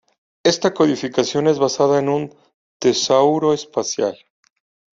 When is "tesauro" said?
2.79-3.53